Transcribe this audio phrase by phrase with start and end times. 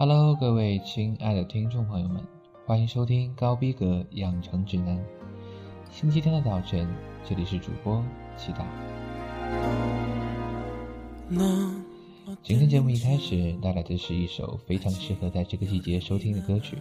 [0.00, 2.22] Hello，各位亲爱的听众朋友们，
[2.64, 5.04] 欢迎收听高逼格养成指南。
[5.90, 6.88] 星期天的早晨，
[7.28, 8.00] 这里是主播
[8.36, 8.64] 祈祷。
[12.44, 16.78] 今天节目一开始带来的是一首非常适合在这个季节收听的歌曲，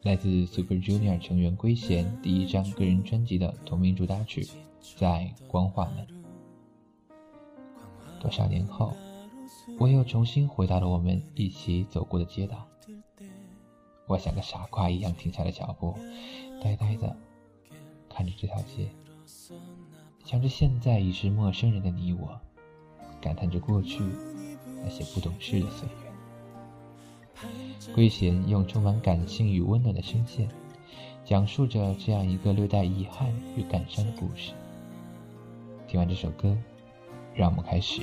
[0.00, 4.42] 来自 Super Junior 成员圭贤第一张个人专辑的同名主打曲
[4.96, 6.06] 《在光化门》。
[8.18, 8.96] 多少年后，
[9.78, 12.66] 我又重新回到了我们一起走过的街道。
[14.06, 15.94] 我像个傻瓜一样停下了脚步，
[16.62, 17.16] 呆呆的
[18.08, 18.88] 看着这条街，
[20.24, 22.40] 想着现在已是陌生人的你我，
[23.20, 24.02] 感叹着过去
[24.82, 25.94] 那些不懂事的岁月。
[27.94, 30.48] 圭贤用充满感性与温暖的声线，
[31.24, 34.52] 讲述着这样一个略带遗憾与感伤的故事。
[35.86, 36.56] 听完这首歌。
[37.34, 38.02] 让我们开始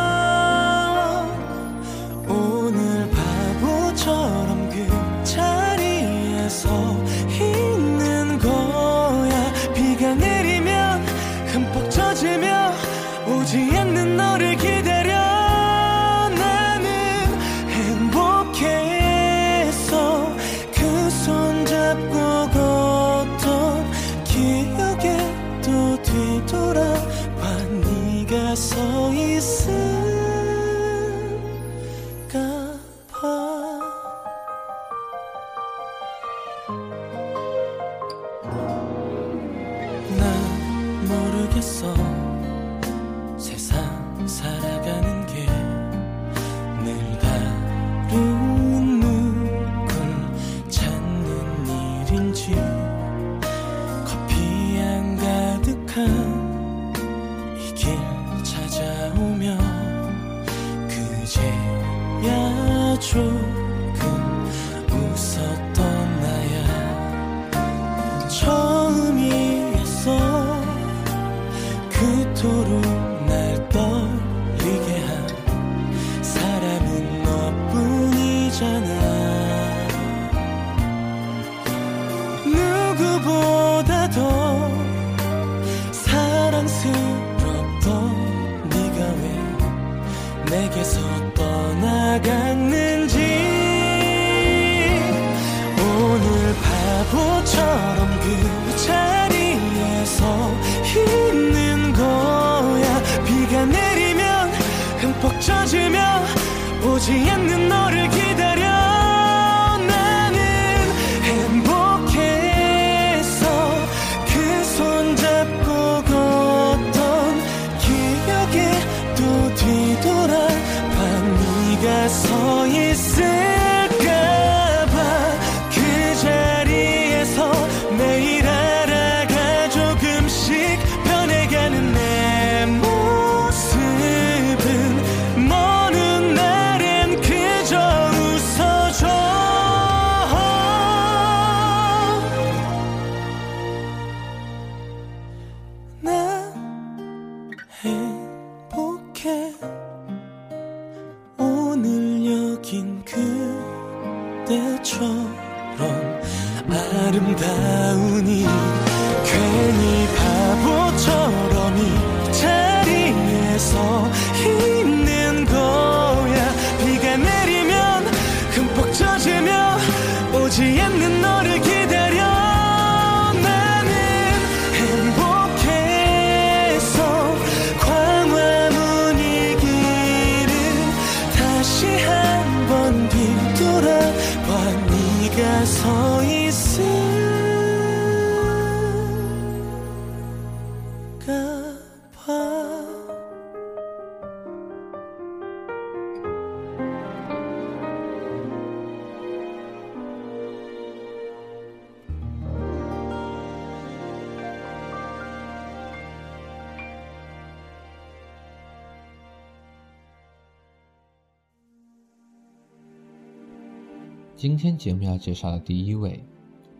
[214.41, 216.19] 今天节目要介绍的第一位，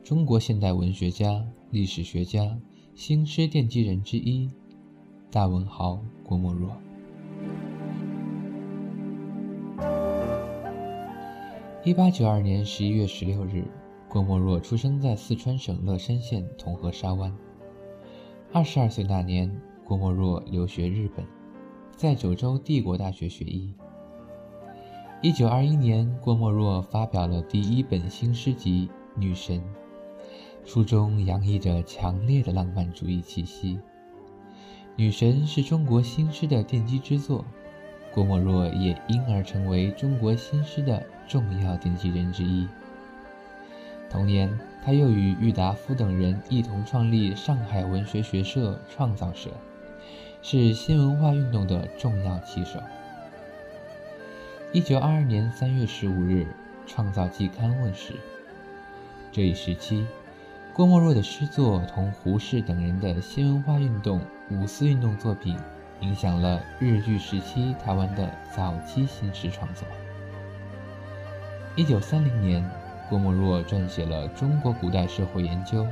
[0.03, 2.57] 中国现代文学家、历史学家、
[2.95, 4.49] 新诗奠基人之一，
[5.29, 6.75] 大文豪郭沫若。
[11.83, 13.63] 一八九二年十一月十六日，
[14.09, 17.31] 郭沫若出生在四川省乐山县铜河沙湾。
[18.51, 19.55] 二十二岁那年，
[19.85, 21.23] 郭沫若留学日本，
[21.95, 23.71] 在九州帝国大学学医。
[25.23, 28.89] 一九二一年，郭沫若发表了第一本新诗集
[29.19, 29.59] 《女神》，
[30.65, 33.75] 书中洋溢着强烈的浪漫主义气息。
[34.95, 37.45] 《女神》是中国新诗的奠基之作，
[38.11, 42.67] 郭沫若也因而成为中国新诗的重要奠基人之一。
[44.09, 44.49] 同年，
[44.83, 49.51] 他又与郁达夫等人一同创立上海文学学社创造社，
[50.41, 52.79] 是新文化运动的重要旗手。
[54.73, 56.47] 一九二二年三月十五日，
[56.89, 58.13] 《创造季刊》问世。
[59.29, 60.07] 这一时期，
[60.71, 65.57] 郭沫若的诗作同胡适等人的新文化运动、五四运动作品，
[65.99, 69.85] 影响了日据时期台湾的早期新诗创作。
[71.75, 72.63] 一九三零年。
[73.09, 75.83] 郭沫若撰写了《中国古代社会研究》，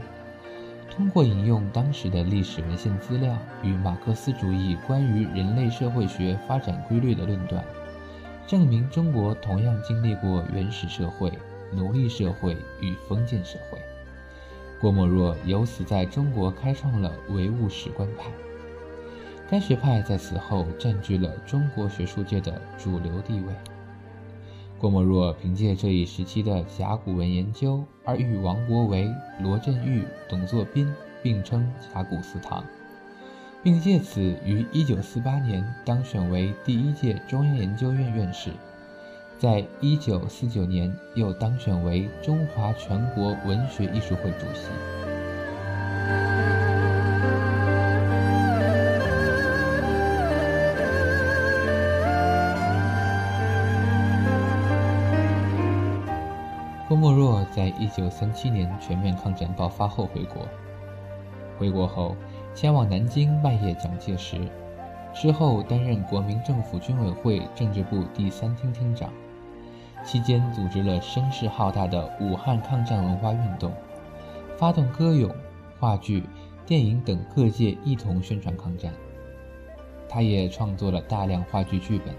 [0.89, 7.61] 通过引用当时的历史文献资料与马克思主义关于人类社会学发展规律的论断，
[8.49, 11.31] 证明中国同样经历过原始社会、
[11.71, 13.77] 奴隶社会与封建社会。
[14.81, 18.31] 郭沫若由此在中国开创了唯物史观派，
[19.47, 23.53] 该学派在此后占据了中国学术界的主流地位。
[24.79, 29.13] 郭沫若凭借这一时期的甲骨文研究而与王国维、
[29.43, 30.91] 罗振玉、董作宾
[31.21, 32.63] 并称甲骨四堂，
[33.61, 38.51] 并借此于1948年当选为第一届中央研究院院士，
[39.37, 44.69] 在1949年又当选为中华全国文学艺术会主席。
[56.87, 60.47] 郭沫若在一九三七年全面抗战爆发后回国，
[61.59, 62.15] 回国后
[62.53, 64.37] 前往南京拜谒蒋介石，
[65.13, 69.11] 之后担任国民政府军委会政治部第三厅厅长，
[70.03, 73.71] 期间组织了声势浩大的武汉抗战文化运动，
[74.57, 75.33] 发动歌咏、
[75.79, 76.23] 话剧、
[76.65, 78.93] 电影等各界一同宣传抗战。
[80.09, 82.13] 他也创作了大量话剧剧本，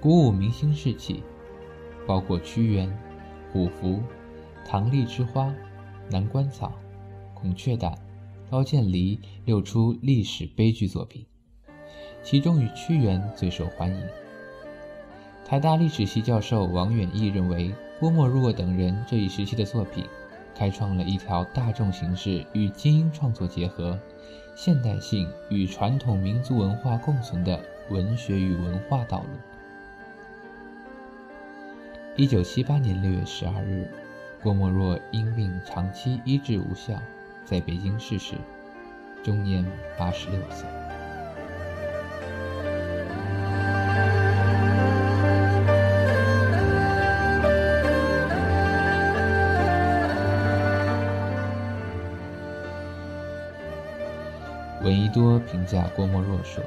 [0.00, 1.22] 鼓舞民心士气，
[2.06, 2.90] 包括屈原。
[3.52, 4.00] 虎符、
[4.66, 5.54] 唐丽之花、
[6.10, 6.72] 南关草、
[7.34, 7.96] 孔雀胆、
[8.50, 11.24] 刀剑离六出历史悲剧作品，
[12.22, 14.02] 其中以屈原最受欢迎。
[15.44, 20.04] 台大历史系教授王远义认为，郭沫若等人这一时期的作品，
[20.54, 23.98] 开创了一条大众形式与精英创作结合、
[24.54, 29.26] 现代性与传统民族文化共存的文学与文化道路。
[32.16, 33.90] 一九七八年六月十二日，
[34.42, 36.94] 郭沫若因病长期医治无效，
[37.44, 38.36] 在北京逝世，
[39.22, 39.64] 终年
[39.98, 40.66] 八十六岁。
[54.82, 56.62] 闻一多评价郭沫若说：“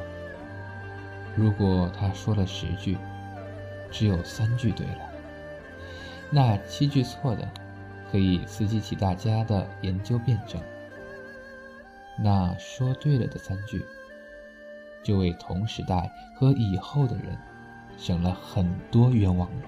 [1.35, 2.97] 如果他说了十句，
[3.91, 5.01] 只有三句对了。”
[6.31, 7.47] 那七句错的，
[8.11, 10.61] 可以刺激起大家的研究辩证；
[12.17, 13.85] 那说对了的三句，
[15.03, 17.37] 就为同时代和以后的人
[17.97, 19.61] 省了很多冤枉路。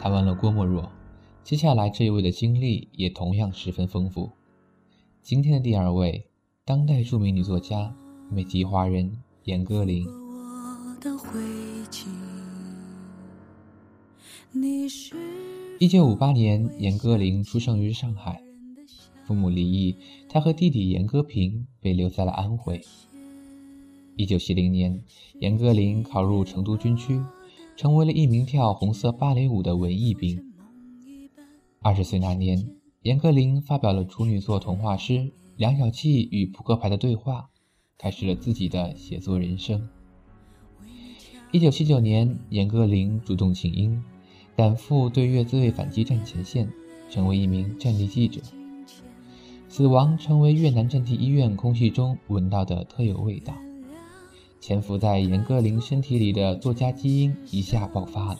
[0.00, 0.90] 谈完了郭沫若，
[1.44, 4.30] 接下来这一位的经历也同样十分丰富。
[5.20, 6.24] 今天的第二位，
[6.64, 7.94] 当代著名女作家、
[8.30, 9.12] 美籍华人
[9.44, 10.08] 严歌苓。
[15.78, 18.42] 一九五八年，严歌苓出生于上海，
[19.26, 19.94] 父母离异，
[20.30, 22.80] 她和弟弟严歌平被留在了安徽。
[24.16, 24.98] 一九七零年，
[25.40, 27.20] 严歌苓考入成都军区。
[27.80, 30.52] 成为了一名跳红色芭蕾舞的文艺兵。
[31.80, 35.14] 二十岁那年，严歌苓发表了处女作童话诗
[35.56, 37.40] 《梁小琪与扑克牌的对话》，
[37.96, 39.88] 开始了自己的写作人生。
[41.52, 44.02] 一九七九年，严歌苓主动请缨，
[44.54, 46.70] 赶赴对越自卫反击战前线，
[47.08, 48.42] 成为一名战地记者。
[49.70, 53.54] 死亡成为越南战地医院空气中闻到的特有味道。
[54.70, 58.36] 潜伏在严歌苓身体里的作家基因一下爆发了。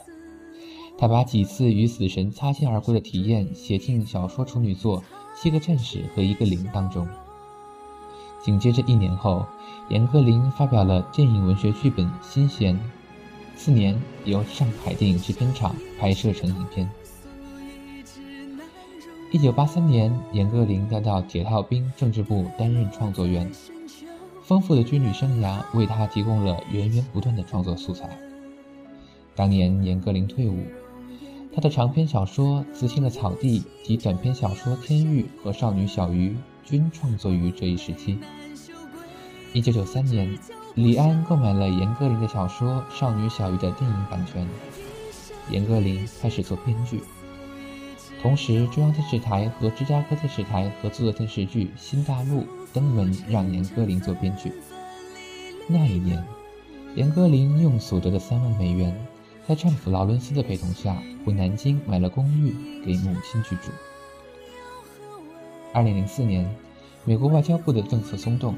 [0.97, 5.01] 他把几次与死神擦肩而过的体验写进小说处女作
[5.35, 7.05] 《七个战士和一个零》当中。
[8.41, 9.45] 紧接着一年后，
[9.89, 12.75] 严歌苓发表了电影文学剧本《新弦》，
[13.57, 16.89] 次年由上海电影制片厂拍摄成影片。
[19.33, 23.51] 一九八三年，严歌苓调到铁道兵政治部担任创作员，
[24.51, 28.09] 丰富的军旅生涯为他提供了源源不断的创作素材。
[29.33, 30.65] 当年严歌苓退伍，
[31.55, 36.31] 他的长篇小说《雌性的草地》及短篇小说《天域》和《少女小鱼》
[36.69, 38.19] 均创作于这一时期。
[39.53, 40.37] 一九九三年，
[40.75, 44.45] 李安购买了严歌苓的小说《少女小鱼》的电影版权，
[45.49, 47.01] 严歌苓开始做编剧。
[48.21, 52.41] 同时，中央电视台和芝加哥电视台合作的电视剧《新大陆》
[52.73, 54.51] 登门让严歌苓做编剧。
[55.67, 56.23] 那一年，
[56.95, 58.95] 严歌苓用所得的三万美元，
[59.47, 62.51] 在丈夫劳伦斯的陪同下，回南京买了公寓
[62.85, 63.71] 给母亲居住。
[65.73, 66.49] 二零零四年，
[67.05, 68.55] 美国外交部的政策松动，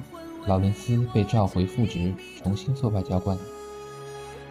[0.47, 3.37] 劳伦斯被召回复职，重新做外交官。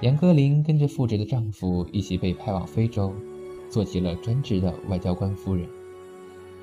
[0.01, 3.15] 严歌苓跟着复职的丈夫一起被派往非洲。
[3.71, 5.67] 做起了专职的外交官夫人，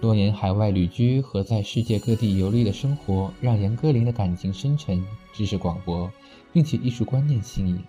[0.02, 6.10] 多年海外旅居和在世界各地游历的生活，让严歌苓的感情深沉、知识广博，
[6.54, 7.84] 并且艺术观念新颖。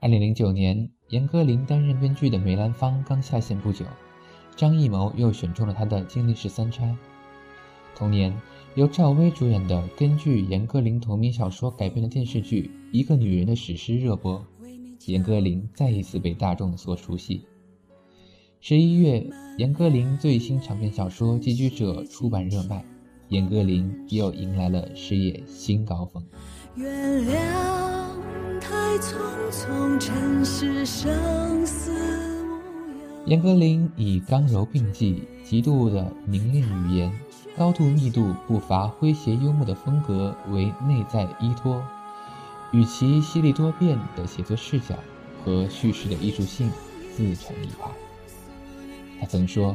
[0.00, 3.84] 二零零九年，严歌苓担任编剧的梅兰芳刚下线不久，
[4.54, 6.84] 张艺谋又选中了他的《金陵十三钗》。
[7.96, 8.32] 同年，
[8.76, 14.44] 由赵薇主演的根据严歌苓同名小说改编的电视剧《一个女人的史诗》热播，
[15.06, 17.44] 严歌苓再一次被大众所熟悉。
[18.66, 19.22] 十一月，
[19.58, 22.82] 严歌苓最新长篇小说《寄居者》出版热卖，
[23.28, 26.24] 严歌苓又迎来了事业新高峰。
[26.74, 26.90] 原
[27.26, 27.34] 谅
[28.62, 29.18] 太匆
[29.50, 31.92] 匆，尘世生死
[33.26, 37.12] 严歌苓以刚柔并济、极度的凝练语言、
[37.58, 41.84] 高度密度不乏诙谐幽默的风格为内在依托，
[42.72, 44.94] 与其犀利多变的写作视角
[45.44, 46.70] 和叙事的艺术性
[47.14, 47.90] 自成一派。
[49.24, 49.74] 他曾说：“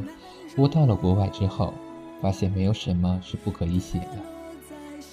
[0.55, 1.73] 我到了国外之后，
[2.21, 4.17] 发现没有什么是不可以写的。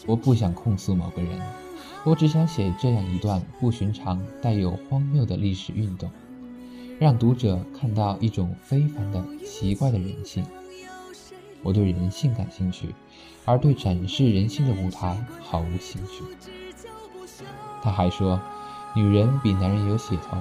[0.04, 1.40] 我不想控诉某个人，
[2.04, 6.10] 我只想写这样一段不寻常、带有荒谬的历史运动，
[6.98, 10.44] 让读者看到一种非凡的、奇怪的人性。
[11.62, 12.94] 我对人性感兴趣，
[13.46, 16.22] 而对展示人性的舞台毫无兴趣。”
[17.80, 18.38] 他还说
[18.94, 20.38] ：“女人比男人有血统，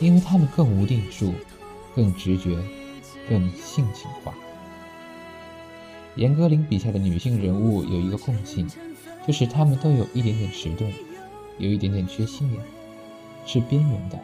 [0.00, 1.32] 因为她们更无定数，
[1.94, 2.58] 更直觉。”
[3.28, 4.34] 更性情化。
[6.14, 8.66] 严歌苓笔下的女性人物有一个共性，
[9.26, 10.90] 就是她们都有一点点迟钝，
[11.58, 12.60] 有一点点缺心眼，
[13.44, 14.18] 是边缘的、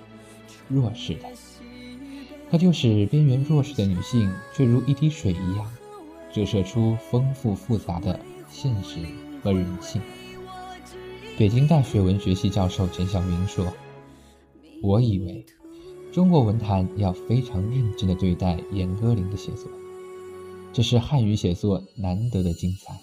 [0.69, 1.29] 弱势的。
[2.51, 5.71] 可就是边缘弱势的女性，却如一滴水一样，
[6.33, 8.19] 折射出丰富复杂的
[8.51, 9.01] 现实
[9.43, 10.01] 和人性。
[11.39, 13.67] 北京大学文学系教授陈晓明说
[14.83, 15.45] ：“我以为。”
[16.13, 19.67] 中国文坛要非常认真地对待严歌苓的写作，
[20.71, 23.01] 这是汉语写作难得的精彩。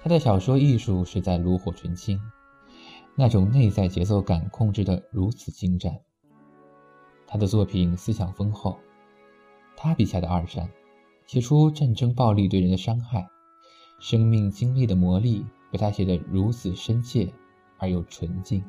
[0.00, 2.20] 他的小说艺术是在炉火纯青，
[3.16, 5.98] 那种内在节奏感控制得如此精湛。
[7.26, 8.78] 他的作品思想丰厚，
[9.76, 10.70] 他笔下的二战，
[11.26, 13.28] 写出战争暴力对人的伤害，
[13.98, 15.42] 生命经历的磨砺
[15.72, 17.32] 被他写得如此深切
[17.78, 18.62] 而又纯净。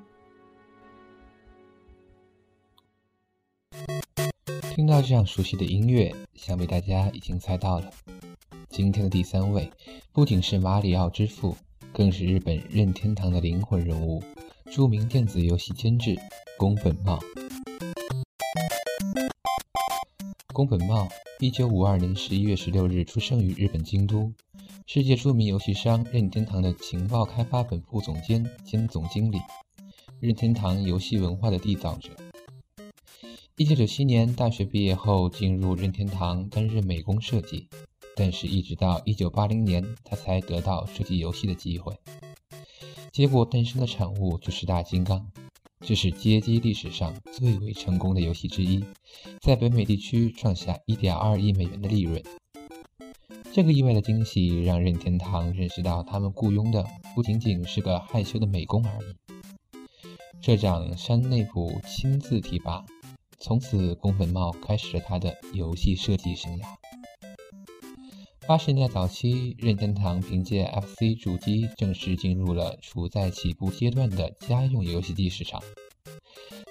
[4.81, 7.91] 听到这样熟悉的音乐，想必大家已经猜到了。
[8.67, 9.69] 今天的第三位，
[10.11, 11.55] 不仅是马里奥之父，
[11.93, 14.23] 更是日本任天堂的灵魂人物，
[14.71, 16.19] 著名电子游戏监制
[16.57, 17.19] 宫本茂。
[20.51, 21.07] 宫本茂，
[21.39, 24.33] 一九五二年十一月十六日出生于日本京都，
[24.87, 29.37] 世界著名游戏商任天堂的情报开发本部总监兼总经理，
[30.19, 32.09] 任天堂游戏文化的缔造者。
[33.57, 37.67] 一九九七年大学毕业后，进入任天堂担任美工设计，
[38.15, 41.93] 但是，一直到一九八零年，他才得到设计游戏的机会。
[43.11, 45.29] 结果诞生的产物就是大金刚，
[45.81, 48.83] 这是街机历史上最为成功的游戏之一，
[49.41, 52.23] 在北美地区创下一点二亿美元的利润。
[53.53, 59.13] 这个意外的惊喜让任天堂认识到，他们雇佣的不仅仅是个害羞的美工而已。
[60.41, 62.83] 社长山内普亲自提拔。
[63.41, 66.65] 从此，宫本茂开始了他的游戏设计生涯。
[68.45, 75.59] 八十年代早期，任天堂凭借 FC 主机正式进入了处在起步阶段的家用游戏机市场。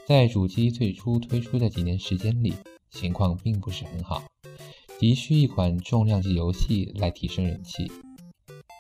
[0.07, 2.55] 在主机最初推出的几年时间里，
[2.93, 4.23] 情况并不是很好，
[5.01, 7.91] 急需一款重量级游戏来提升人气。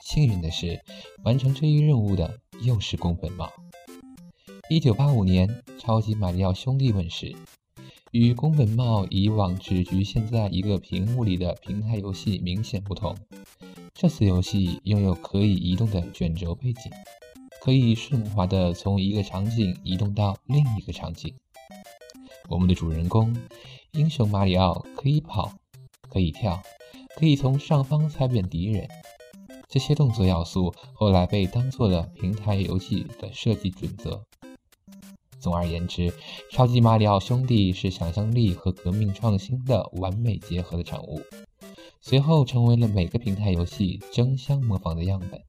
[0.05, 0.81] 幸运的是，
[1.25, 3.51] 完成这一任务的又是宫本茂。
[4.69, 5.49] 一九八五年，
[5.81, 7.35] 《超级马里奥兄弟》问世。
[8.11, 13.17] 与宫本茂以往只局限在一个屏幕里的平台游戏明显不同，
[13.95, 16.91] 这次游戏拥有可以移动的卷轴背景，
[17.61, 21.33] 可以顺滑地从一个场景移动到另一个场景。
[22.49, 23.33] 我们的主人公
[23.93, 25.53] 英雄马里奥可以跑，
[26.09, 26.61] 可以跳，
[27.17, 28.89] 可以从上方踩扁敌人。
[29.69, 34.21] 这些动作要素后来被当做了平台游戏的设计准则。
[35.41, 36.13] 总而言之，
[36.51, 41.23] 超级马里奥兄弟是想象力和革命创新的完美结合的产物，
[42.01, 45.43] 随后成为了每个平台游戏争相模仿的样本。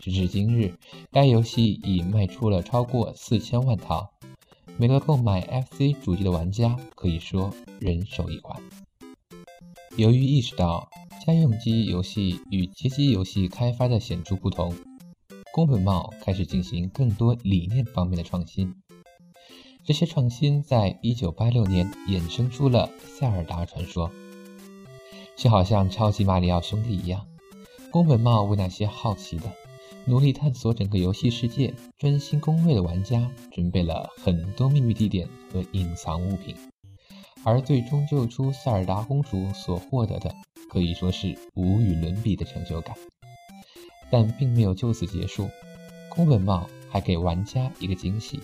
[0.00, 0.74] 直至今日，
[1.12, 4.10] 该游戏已卖出了超过四千万套，
[4.78, 8.60] 每个购买 FC 主机的玩家可以说人手一款。
[9.96, 10.88] 由于意识到
[11.24, 14.74] 家用机游戏与街机游戏开发的显著不同。
[15.54, 18.74] 宫本茂开始进行更多理念方面的创新，
[19.84, 24.08] 这些创新在1986年衍生出了《塞尔达传说》。
[25.36, 27.26] 就好像超级马里奥兄弟一样，
[27.90, 29.52] 宫本茂为那些好奇的、
[30.06, 36.56] 努力探索整个游戏世界、专心攻略的玩家准备了很多秘密地点和隐藏物品，
[37.44, 40.34] 而最终救出塞尔达公主所获得的，
[40.70, 42.96] 可以说是无与伦比的成就感。
[44.12, 45.48] 但并没有就此结束，
[46.10, 48.38] 宫本茂还给玩家一个惊喜，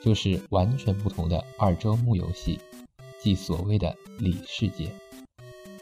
[0.00, 2.60] 就是完全不同的二周目游戏，
[3.20, 4.88] 即所谓的“里世界”。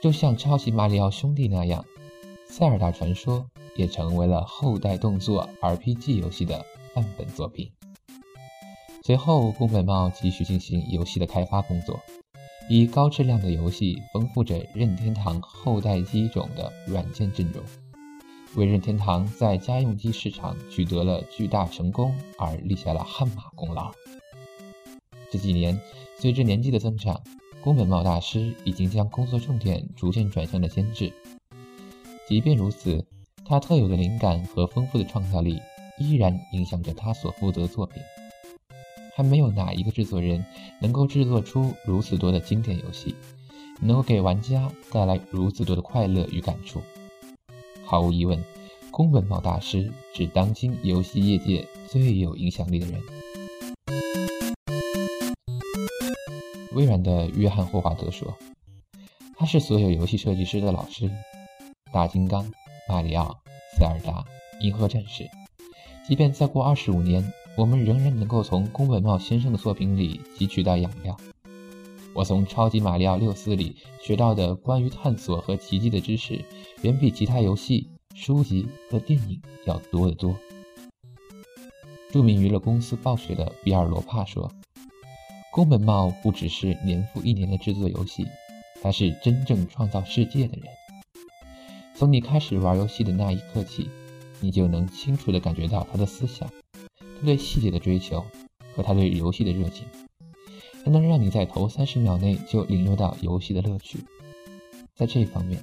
[0.00, 1.84] 就像超级马里奥兄弟那样，
[2.50, 3.40] 《塞尔达传说》
[3.76, 7.70] 也成为了后代动作 RPG 游戏的范本作品。
[9.02, 12.00] 随后，宫本茂继续进行游戏的开发工作，
[12.70, 17.62] 以高质量的游戏丰富着任天堂后代机种的软件阵容。
[18.58, 23.92] 为任天堂在家用机市场取得了巨大成功而立下了汗马功劳。
[25.30, 25.80] 这几年，
[26.18, 27.22] 随着年纪的增长，
[27.62, 31.12] 宫本茂大师已经将工作重点逐渐转向了监制。
[32.26, 33.06] 即便如此，
[33.44, 35.60] 他特有的灵感和丰富的创造力
[35.96, 38.02] 依然影响着他所负责的作品。
[39.14, 40.44] 还没有哪一个制作人
[40.80, 43.14] 能够制作出如此多的经典游戏，
[43.80, 46.82] 能够给玩家带来如此多的快乐与感触。
[47.90, 48.44] 毫无疑问，
[48.90, 53.00] 宫本茂大师是当今游戏业界最有影响力的人。
[56.74, 58.36] 微软的约翰霍华德说
[59.38, 61.10] ：“他是所有游戏设计师的老师。
[61.90, 62.52] 大金刚、
[62.86, 63.34] 马里奥、
[63.78, 64.22] 塞尔达、
[64.60, 65.26] 银河战士，
[66.06, 71.16] 即便再过二十五年，我们仍然能够从宫本茂先生的作品里汲取到养料。
[72.14, 76.44] 我从《超级马里奥六四》里学到的关于探索和奇迹的知识。”
[76.82, 80.36] 远比其他游戏、书籍和电影要多得多。
[82.12, 84.48] 著名娱乐公司暴雪的比尔·罗帕说
[85.52, 88.26] ：“宫本茂不只是年复一年的制作游戏，
[88.80, 90.66] 他是真正创造世界的人。
[91.96, 93.90] 从你开始玩游戏的那一刻起，
[94.40, 96.48] 你就能清楚地感觉到他的思想、
[96.96, 98.24] 他对细节的追求
[98.76, 99.84] 和他对游戏的热情。
[100.88, 103.98] 他能让你在头三十秒内就领略到游戏的乐趣。
[104.94, 105.62] 在这方面。”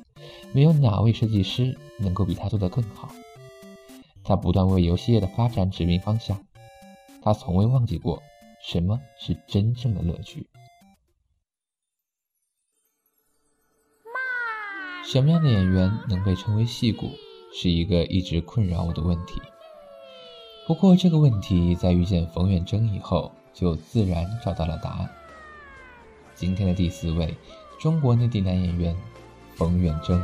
[0.53, 3.09] 没有哪位设计师能够比他做得更好。
[4.23, 6.45] 他不断为游戏业的发展指明方向。
[7.21, 8.23] 他从未忘记过
[8.61, 10.47] 什么是真正的乐趣。
[15.03, 17.11] 什么样的演员能被称为戏骨，
[17.53, 19.41] 是一个一直困扰我的问题。
[20.65, 25.09] 不过这个问题在遇见冯远征以后，就自然找到了答案。
[26.35, 27.35] 今天的第四位，
[27.79, 28.95] 中国内地男演员。
[29.55, 30.21] 冯远征。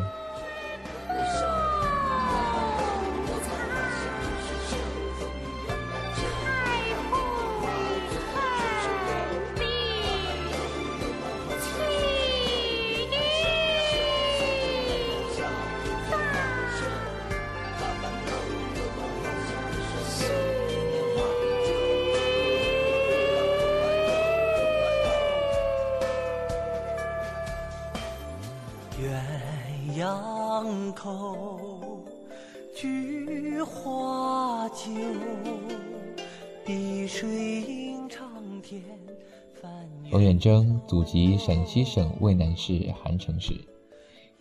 [41.02, 43.60] 祖籍陕西省渭南市韩城市，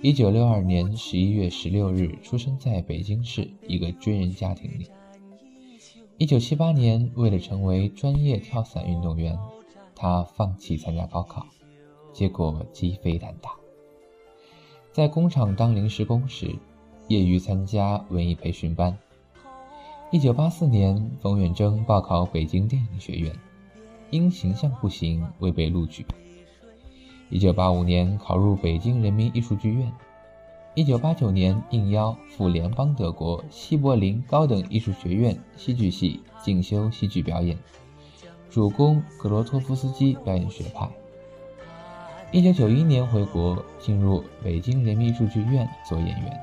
[0.02, 4.90] 一九六二年十一月十六日出生在北京市一个军人家庭里。
[6.18, 9.38] 一九七八年，为了成为专业跳伞运动员，
[9.94, 11.46] 他放弃参加高考，
[12.12, 13.52] 结果鸡飞蛋打。
[14.92, 16.54] 在工厂当临时工时，
[17.08, 18.98] 业余参加文艺培训班。
[20.10, 23.34] 一九八四年，冯远征报考北京电影学院，
[24.10, 26.04] 因形象不行未被录取。
[27.30, 29.92] 一九八五年考入北京人民艺术剧院，
[30.74, 37.56] 一九八九年应邀赴联邦德国西柏林高等艺术学院戏剧系进修戏剧表演，
[38.50, 40.90] 主攻格罗托夫斯基表演学派。
[42.32, 46.42] 一九九一年回国，进入北京人民艺术剧院做演员。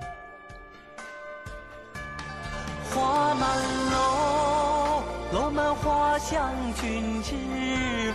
[2.95, 3.57] 花满
[3.91, 7.33] 楼，楼满花香，君知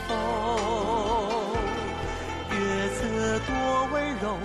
[0.09, 1.42] 否？
[3.03, 4.39] 色多温柔，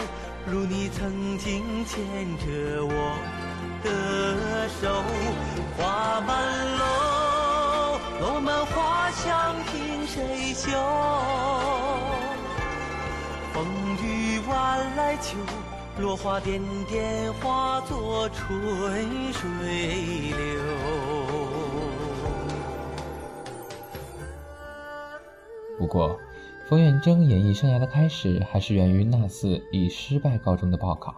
[0.48, 1.96] 如你曾经牵
[2.39, 3.15] 着我
[3.84, 5.04] 的手。
[5.78, 6.34] 花满
[6.80, 10.72] 楼，楼满花香，凭谁绣？
[13.54, 13.63] 风
[14.02, 15.38] 雨晚来秋，
[16.00, 20.63] 落花点点化作春水流。
[25.78, 26.20] 不过。
[26.67, 31.15] 冯远征演艺生涯的开始还是源于那次以失败告终的报考。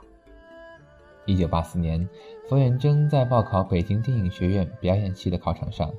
[1.26, 2.08] 一九八四年，
[2.48, 5.92] 冯远征在报考北京电影学院表演系的考场上，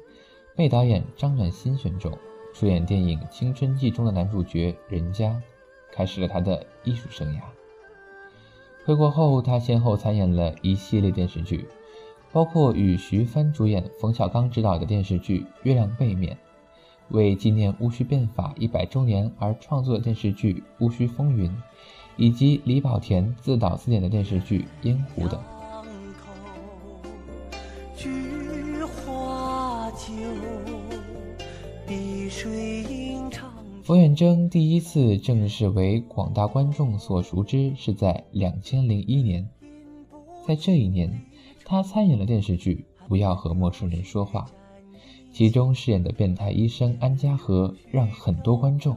[0.54, 2.16] 被导演张暖心选中，
[2.54, 5.42] 出演电影《青春记》中的男主角任嘉，
[5.90, 7.40] 开始了他的艺术生涯。
[8.84, 11.66] 回国后，他先后参演了一系列电视剧，
[12.30, 16.34] 包括与徐帆主演、冯小刚执导的电视剧《月亮背面》。
[17.10, 21.50] 为纪念戊戌变法一百周年而创作的电视剧《戊戌风云》，
[22.16, 25.40] 以及李保田自导自演的电视剧《烟壶》等。
[33.82, 39.48] 冯远征第一次正式为广大观众所熟知是在两千零一年，
[40.46, 41.22] 在这一年，
[41.64, 44.46] 他参演了电视剧《不要和陌生人说话》。
[45.32, 48.96] 其中饰演的变态医生安家和，让很多观众，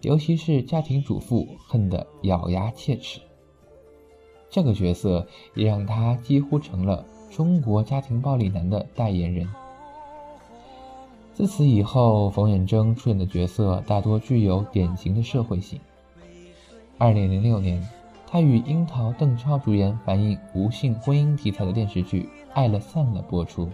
[0.00, 3.20] 尤其是家庭主妇恨得咬牙切齿。
[4.48, 9.46] 这个角色也让他几乎成了中国家庭暴力男的代言人。
[11.34, 15.78] 自此以后，冯远征出演的角色大多具有典型的社会性。
[16.96, 17.86] 二零零六年，
[18.26, 22.22] 他与樱桃、邓超主演反映无性婚姻题材的电视剧
[22.54, 23.68] 《爱了散了》播出。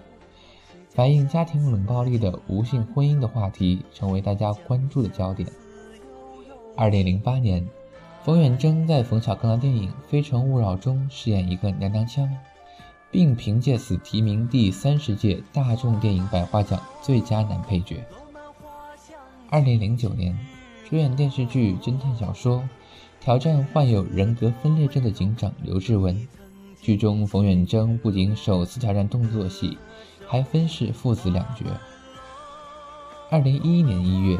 [0.94, 5.48] 反映家庭冷暴力的无性婚姻的话题成为大家关注的焦点。
[6.76, 7.66] 二零零八年，
[8.22, 12.28] 冯远征在冯小刚的电影《非诚勿扰》中饰演一个娘娘腔，
[13.10, 18.04] 并凭借此提名第三十届大众电影百花奖最佳男配角。
[19.48, 20.38] 二零零九年，
[20.90, 22.62] 主演电视剧侦探小说，
[23.18, 26.28] 挑战患有人格分裂症的警长刘志文。
[26.82, 29.78] 剧中，冯远征不仅首次挑战动作戏。
[30.32, 31.66] 还分饰父子两角。
[33.28, 34.38] 二零一一年一月，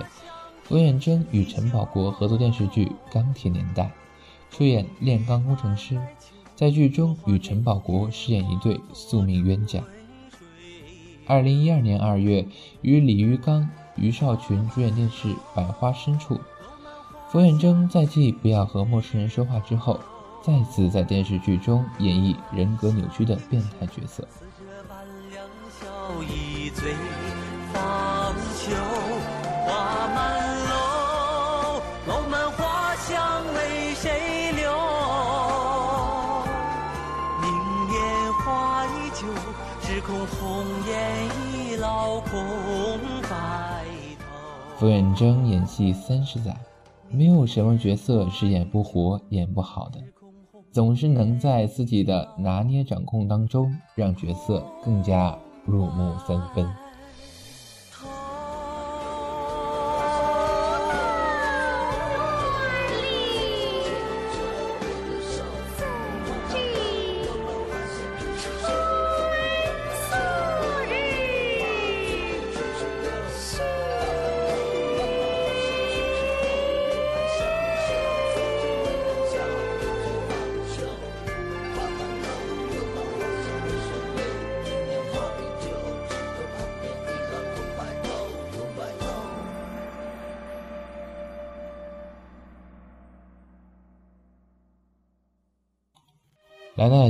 [0.62, 3.92] 冯远征与陈宝国合作电视剧《钢铁年代》，
[4.56, 6.00] 出演炼钢工程师，
[6.56, 9.82] 在剧中与陈宝国饰演一对宿命冤家。
[11.26, 12.48] 二零一二年二月，
[12.80, 16.36] 与李玉刚、于少群主演电视《百花深处》，
[17.28, 20.00] 冯远征在继《不要和陌生人说话》之后，
[20.42, 24.26] 再次在电视剧中演绎人格扭曲的变态角色。
[26.22, 26.94] 一醉
[27.72, 28.74] 方休，
[29.66, 30.18] 花满
[30.68, 34.70] 楼，楼满花香为谁留？
[37.40, 37.46] 明
[37.88, 39.26] 年花依旧，
[39.80, 40.92] 只恐红颜
[41.54, 42.30] 已老，空
[43.30, 43.84] 白
[44.18, 44.24] 头。
[44.78, 46.56] 傅远征演戏三十载，
[47.10, 50.00] 没有什么角色是演不活、演不好的，
[50.72, 55.38] 总是能在自己的拿捏掌控当中，让角色更加。
[55.66, 56.81] 入木三分。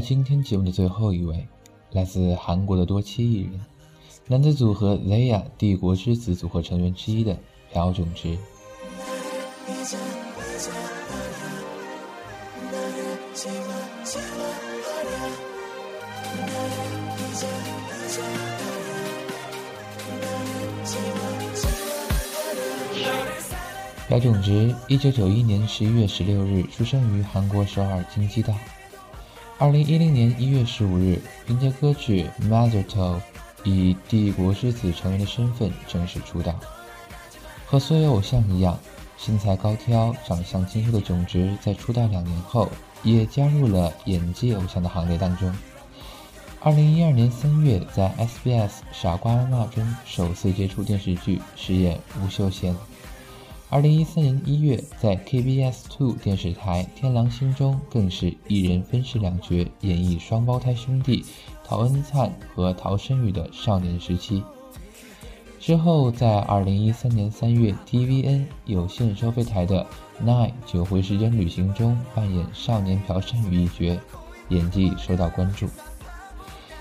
[0.05, 1.47] 今天节目的最后一位，
[1.93, 3.61] 来自韩国的多栖艺人，
[4.27, 7.39] 男子组合 Zaya 帝国之子组合成员之一的
[7.73, 8.37] 朴炯植。
[24.09, 28.53] 朴炯植，一九九一年十一月十六日出生于韩国首尔京畿道。
[29.63, 33.23] 二零一零年一月十五日，凭借歌曲《Mother t o
[33.63, 36.53] 以帝国之子成员的身份正式出道。
[37.65, 38.77] 和所有偶像一样，
[39.17, 42.69] 身材高挑、长相清秀的炯植，在出道两年后，
[43.05, 45.55] 也加入了演技偶像的行列当中。
[46.59, 52.77] 二零一二年三月，在 SBS《傻瓜妈妈》中首次接触电视剧，饰演吴秀贤。
[53.73, 61.25] 二零一三年一月，在 KBS Two 电视台《天狼星》中，更是一人分饰两角，演绎双胞胎兄弟
[61.65, 64.45] 陶恩灿和陶申宇的少年时期。
[65.59, 69.87] 之后，在二零一三年三月，TVN 有线收费台的
[70.23, 73.99] 《Nine 九回时间旅行》中扮演少年朴申宇一角，
[74.51, 75.67] 演技受到关注。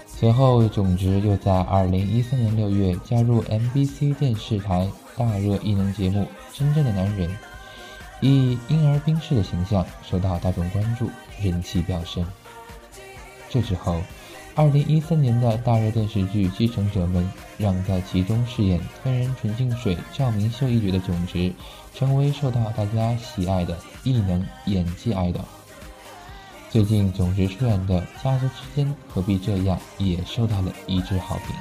[0.05, 6.27] 随后，炯植又在二零一三年六月加入 MBC 电视台大热艺能节目。
[6.53, 7.29] 真正的男人，
[8.19, 11.09] 以婴儿兵士的形象受到大众关注，
[11.41, 12.25] 人气飙升。
[13.49, 14.01] 这之后，
[14.55, 17.23] 二零一三年的大热电视剧《继承者们》
[17.57, 21.51] 让在其中饰演天然纯净水赵明秀一角的炯植，
[21.93, 25.39] 成为受到大家喜爱的艺能演技爱豆。
[26.69, 31.55] 最近，炯植出演的《家族之间何必这样》也受到了一致好评。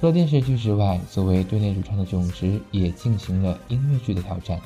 [0.00, 4.58] 除了电视剧之外，作为队内主唱的炯植也进行了音乐剧的挑战。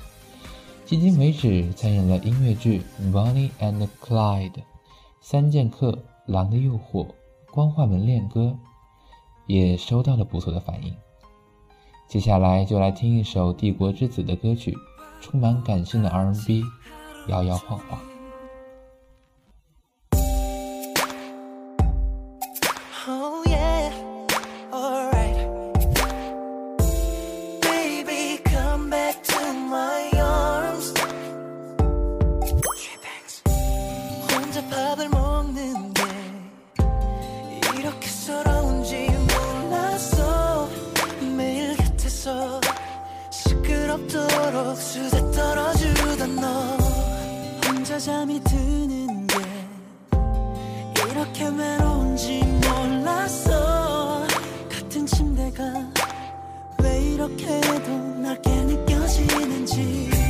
[0.87, 2.81] 迄今为止，参演了音乐剧
[3.13, 4.53] 《Bonnie and Clyde》、
[5.21, 5.91] 《三剑客》、
[6.27, 7.05] 《狼的诱惑》、
[7.51, 8.43] 《光化门恋歌》，
[9.49, 10.95] 也收到了不错的反应。
[12.07, 14.73] 接下来就来听一首帝国之子的歌曲，
[15.21, 16.63] 充满感性的 R&B，
[17.27, 17.99] 《摇摇晃晃》。
[34.75, 36.03] 밥을 먹는데
[37.79, 40.69] 이렇게 서러운지 몰랐어
[41.37, 42.61] 매일 곁에서
[43.31, 46.77] 시끄럽도록 수다 떨어주던 너.
[47.69, 49.37] 혼자 잠이 드는데
[51.09, 54.27] 이렇게 외로운지 몰랐어
[54.69, 55.63] 같은 침대가
[56.83, 57.91] 왜 이렇게도
[58.23, 60.24] 넓게 느껴지는지.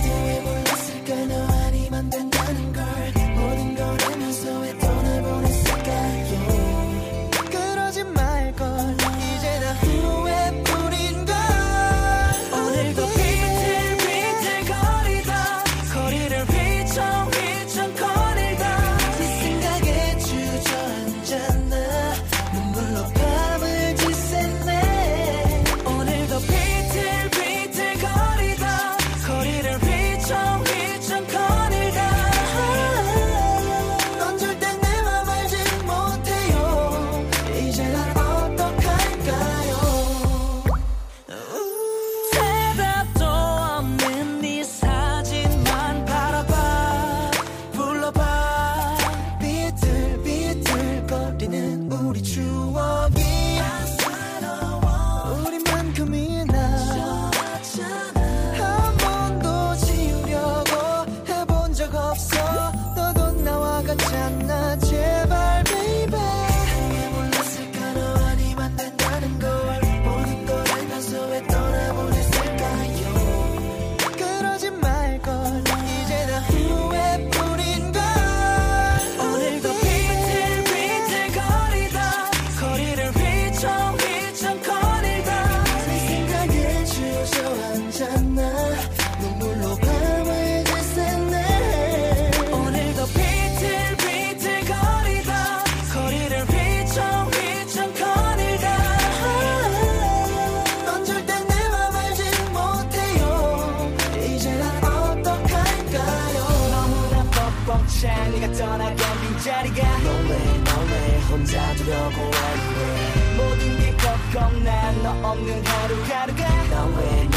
[108.04, 117.30] 차 네가 떠나간 빈자리가 Lonely 혼자 두려고 할래 모든 게 꺾꺾 난너 없는 하루하루가 Nowhere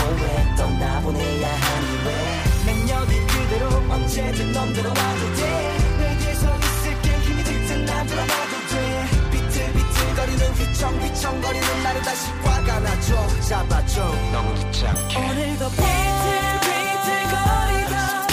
[0.58, 7.18] 떠나보내야 하니 왜난 여기 그대로 언제든 넌들어 와도 돼내 뒤에서 있을게.
[7.20, 9.06] 힘이 들든 난 돌아가도 돼.
[9.32, 13.40] 비틀비틀거리는 휘청휘청거리는 나를 다시 꽉 안아줘.
[13.40, 14.04] 잡아줘.
[14.34, 15.18] 너무 귀찮게.
[15.18, 18.27] 오늘도 비틀비틀거리던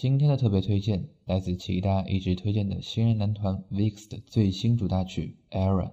[0.00, 5.88] 今天的特别推荐来自其他一直推荐的新人男团 VIX 的最新主打曲《Era》。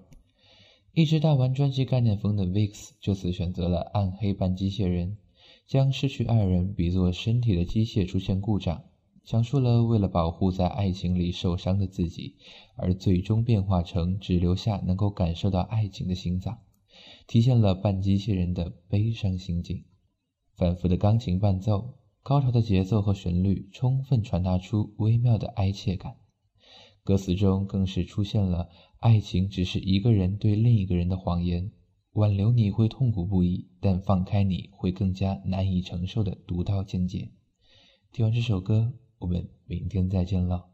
[0.93, 5.17] 一直大玩专辑概念风的 VIX 这次选择了暗黑半机械人，
[5.65, 8.85] 将失去爱人比作身体的机械出现故障，
[9.25, 12.35] 讲述了为了保护在爱情里受伤的自己，
[12.77, 16.59] 而最终变化成只留下能够感受到爱情的心脏，
[17.27, 19.83] 体现了半机械人的悲伤心境。
[20.55, 21.95] 反复的钢琴伴奏。
[22.27, 26.17] 高潮的节奏和旋律充分传达出微妙的哀切感，
[27.01, 28.67] 歌词中更是出现了
[28.99, 31.71] “爱情只是一个人对另一个人的谎言，
[32.11, 37.31] 挽留你会痛苦不已，但放开你会更加难以承受”的独到见解。
[38.11, 40.65] 听完这首歌，我们明天再见了。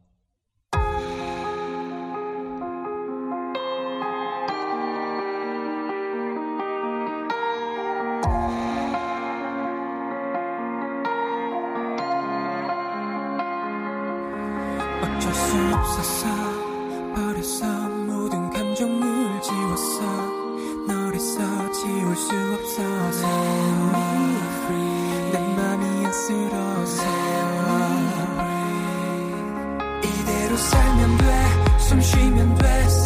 [30.57, 33.02] 살면 돼숨 쉬면 돼 살아있기만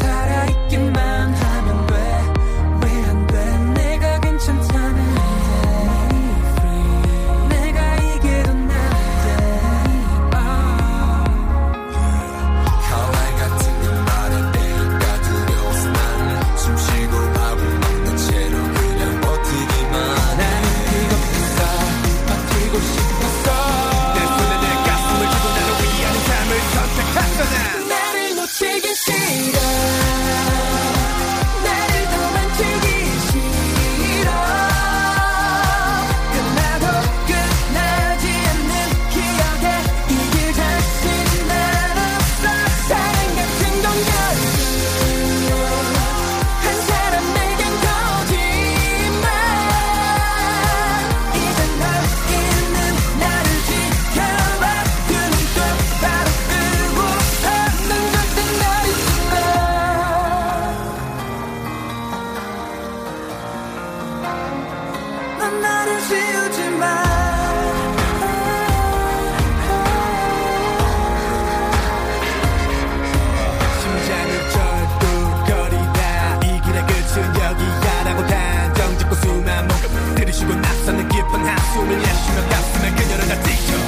[80.39, 83.88] 마시고 낙서는 깊은 한숨을 내쉬며 가슴에 그녀를 다 뒤져.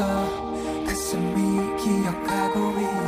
[0.00, 2.99] 있어 그 숨이 기억하고 있어.